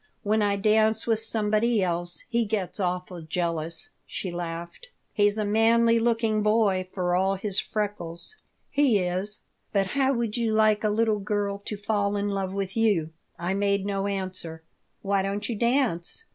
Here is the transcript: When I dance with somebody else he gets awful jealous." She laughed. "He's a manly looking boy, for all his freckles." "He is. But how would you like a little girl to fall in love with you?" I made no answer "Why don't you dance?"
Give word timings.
When 0.23 0.41
I 0.41 0.55
dance 0.55 1.05
with 1.05 1.19
somebody 1.19 1.83
else 1.83 2.23
he 2.27 2.43
gets 2.45 2.79
awful 2.79 3.21
jealous." 3.21 3.89
She 4.07 4.31
laughed. 4.31 4.89
"He's 5.13 5.37
a 5.37 5.45
manly 5.45 5.99
looking 5.99 6.41
boy, 6.41 6.87
for 6.91 7.13
all 7.15 7.35
his 7.35 7.59
freckles." 7.59 8.35
"He 8.71 8.97
is. 8.97 9.41
But 9.73 9.85
how 9.93 10.13
would 10.13 10.35
you 10.37 10.53
like 10.55 10.83
a 10.83 10.89
little 10.89 11.19
girl 11.19 11.59
to 11.65 11.77
fall 11.77 12.15
in 12.17 12.29
love 12.29 12.51
with 12.51 12.75
you?" 12.75 13.11
I 13.37 13.53
made 13.53 13.85
no 13.85 14.07
answer 14.07 14.63
"Why 15.03 15.21
don't 15.21 15.47
you 15.47 15.55
dance?" 15.55 16.25